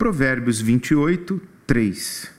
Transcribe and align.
Provérbios 0.00 0.62
28, 0.62 1.38
3. 1.66 2.30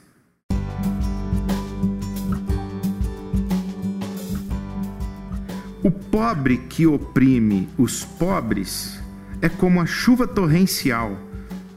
O 5.83 5.91
pobre 5.91 6.57
que 6.57 6.87
oprime 6.87 7.69
os 7.77 8.03
pobres 8.03 8.99
é 9.43 9.47
como 9.47 9.79
a 9.79 9.85
chuva 9.85 10.25
torrencial 10.25 11.15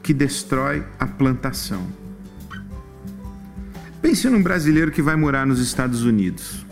que 0.01 0.11
destrói 0.11 0.83
a 0.99 1.05
plantação. 1.05 1.85
Pense 4.01 4.27
num 4.27 4.41
brasileiro 4.41 4.89
que 4.91 5.03
vai 5.03 5.15
morar 5.15 5.45
nos 5.45 5.59
Estados 5.59 6.03
Unidos. 6.03 6.65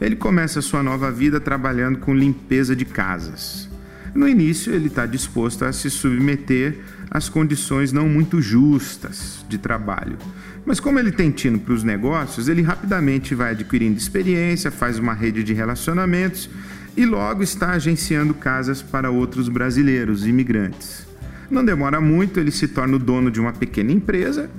Ele 0.00 0.16
começa 0.16 0.62
sua 0.62 0.82
nova 0.82 1.12
vida 1.12 1.38
trabalhando 1.38 1.98
com 1.98 2.14
limpeza 2.14 2.74
de 2.74 2.86
casas. 2.86 3.70
No 4.14 4.28
início, 4.28 4.74
ele 4.74 4.88
está 4.88 5.06
disposto 5.06 5.64
a 5.64 5.72
se 5.72 5.88
submeter 5.88 6.78
às 7.10 7.28
condições 7.28 7.92
não 7.92 8.08
muito 8.08 8.42
justas 8.42 9.44
de 9.48 9.56
trabalho. 9.56 10.18
Mas, 10.66 10.78
como 10.78 10.98
ele 10.98 11.10
tem 11.10 11.30
tino 11.30 11.58
para 11.58 11.72
os 11.74 11.82
negócios, 11.82 12.48
ele 12.48 12.62
rapidamente 12.62 13.34
vai 13.34 13.52
adquirindo 13.52 13.96
experiência, 13.96 14.70
faz 14.70 14.98
uma 14.98 15.14
rede 15.14 15.42
de 15.42 15.54
relacionamentos 15.54 16.48
e 16.96 17.06
logo 17.06 17.42
está 17.42 17.70
agenciando 17.70 18.34
casas 18.34 18.82
para 18.82 19.10
outros 19.10 19.48
brasileiros 19.48 20.26
imigrantes. 20.26 21.06
Não 21.50 21.64
demora 21.64 22.00
muito, 22.00 22.38
ele 22.38 22.50
se 22.50 22.68
torna 22.68 22.96
o 22.96 22.98
dono 22.98 23.30
de 23.30 23.40
uma 23.40 23.52
pequena 23.52 23.92
empresa 23.92 24.50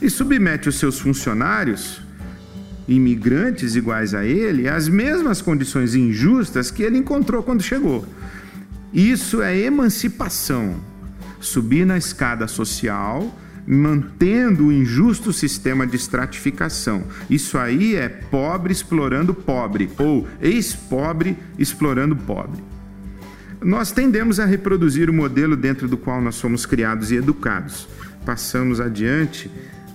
e 0.00 0.10
submete 0.10 0.68
os 0.68 0.78
seus 0.78 0.98
funcionários, 0.98 2.02
imigrantes 2.88 3.76
iguais 3.76 4.14
a 4.14 4.24
ele, 4.24 4.68
às 4.68 4.88
mesmas 4.88 5.40
condições 5.40 5.94
injustas 5.94 6.70
que 6.70 6.82
ele 6.82 6.98
encontrou 6.98 7.42
quando 7.42 7.62
chegou. 7.62 8.06
Isso 8.92 9.40
é 9.40 9.58
emancipação. 9.58 10.76
Subir 11.40 11.86
na 11.86 11.96
escada 11.96 12.46
social, 12.46 13.36
mantendo 13.66 14.66
o 14.66 14.72
injusto 14.72 15.32
sistema 15.32 15.86
de 15.86 15.96
estratificação. 15.96 17.04
Isso 17.30 17.56
aí 17.56 17.96
é 17.96 18.08
pobre 18.08 18.72
explorando 18.72 19.32
pobre, 19.32 19.90
ou 19.98 20.28
ex-pobre 20.40 21.36
explorando 21.58 22.14
pobre. 22.14 22.62
Nós 23.62 23.92
tendemos 23.92 24.40
a 24.40 24.44
reproduzir 24.44 25.08
o 25.08 25.12
modelo 25.12 25.56
dentro 25.56 25.88
do 25.88 25.96
qual 25.96 26.20
nós 26.20 26.34
somos 26.34 26.66
criados 26.66 27.10
e 27.12 27.16
educados. 27.16 27.88
Passamos 28.26 28.80
adiante 28.80 29.50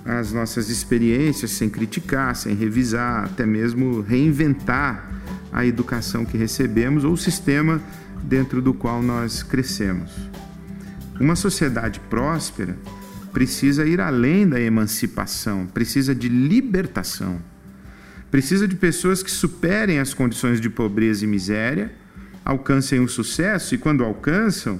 as 0.05 0.31
nossas 0.31 0.69
experiências 0.69 1.51
sem 1.51 1.69
criticar, 1.69 2.35
sem 2.35 2.55
revisar, 2.55 3.25
até 3.25 3.45
mesmo 3.45 4.01
reinventar 4.01 5.16
a 5.51 5.65
educação 5.65 6.25
que 6.25 6.37
recebemos 6.37 7.03
ou 7.03 7.13
o 7.13 7.17
sistema 7.17 7.81
dentro 8.23 8.61
do 8.61 8.73
qual 8.73 9.01
nós 9.01 9.43
crescemos. 9.43 10.11
Uma 11.19 11.35
sociedade 11.35 11.99
próspera 12.01 12.77
precisa 13.33 13.85
ir 13.85 14.01
além 14.01 14.47
da 14.47 14.59
emancipação, 14.59 15.67
precisa 15.67 16.13
de 16.13 16.29
libertação. 16.29 17.39
Precisa 18.29 18.67
de 18.67 18.75
pessoas 18.75 19.23
que 19.23 19.31
superem 19.31 19.99
as 19.99 20.13
condições 20.13 20.59
de 20.59 20.69
pobreza 20.69 21.23
e 21.23 21.27
miséria, 21.27 21.91
alcancem 22.43 22.99
o 22.99 23.07
sucesso 23.07 23.73
e, 23.73 23.77
quando 23.77 24.03
alcançam, 24.03 24.79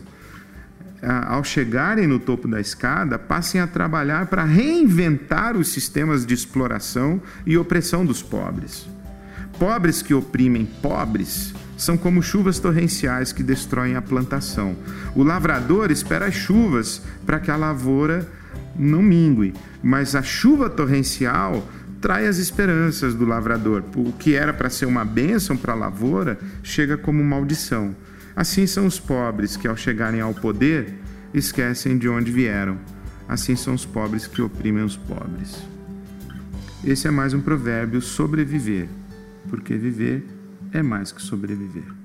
ao 1.02 1.44
chegarem 1.44 2.08
no 2.08 2.20
topo 2.20 2.48
da 2.48 2.60
escada, 2.60 3.18
passem 3.18 3.62
a 3.62 3.68
trabalhar 3.68 4.28
para 4.28 4.44
reinventar 4.44 5.56
os 5.56 5.70
sistemas 5.70 6.26
de 6.26 6.34
exploração 6.34 7.22
e 7.46 7.58
opressão 7.58 8.06
dos 8.06 8.22
pobres. 8.22 8.88
Pobres 9.60 10.02
que 10.02 10.14
oprimem 10.14 10.66
pobres 10.66 11.54
são 11.78 11.98
como 11.98 12.22
chuvas 12.22 12.60
torrenciais 12.60 13.32
que 13.32 13.42
destroem 13.42 13.96
a 13.96 14.02
plantação. 14.02 14.76
O 15.16 15.24
lavrador 15.24 15.92
espera 15.92 16.28
as 16.28 16.36
chuvas 16.36 17.02
para 17.26 17.40
que 17.40 17.50
a 17.50 17.56
lavoura 17.56 18.28
não 18.78 19.02
mingue, 19.02 19.54
mas 19.82 20.16
a 20.16 20.22
chuva 20.22 20.70
torrencial 20.70 21.68
trai 22.00 22.28
as 22.28 22.38
esperanças 22.38 23.16
do 23.16 23.26
lavrador. 23.26 23.84
O 23.96 24.12
que 24.12 24.36
era 24.36 24.54
para 24.54 24.70
ser 24.70 24.86
uma 24.86 25.04
bênção 25.04 25.58
para 25.58 25.74
a 25.74 25.76
lavoura 25.76 26.38
chega 26.62 26.98
como 26.98 27.24
maldição. 27.24 27.96
Assim 28.36 28.68
são 28.68 28.86
os 28.86 29.00
pobres 29.00 29.58
que, 29.58 29.68
ao 29.68 29.76
chegarem 29.76 30.22
ao 30.22 30.34
poder, 30.34 30.94
esquecem 31.34 31.98
de 31.98 32.08
onde 32.08 32.32
vieram. 32.32 32.78
Assim 33.28 33.56
são 33.56 33.74
os 33.74 33.86
pobres 33.86 34.28
que 34.28 34.42
oprimem 34.42 34.84
os 34.84 34.96
pobres. 34.96 35.58
Esse 36.84 37.08
é 37.08 37.12
mais 37.12 37.34
um 37.34 37.42
provérbio 37.42 38.00
sobreviver, 38.00 38.88
porque 39.50 39.76
viver 39.76 40.26
é 40.74 40.82
mais 40.82 41.12
que 41.12 41.22
sobreviver. 41.22 41.97